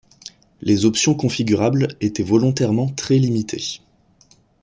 Les 0.61 0.85
options 0.85 1.13
configurables 1.13 1.89
étaient 2.01 2.23
volontairement 2.23 2.87
très 2.87 3.19
limitées. 3.19 3.81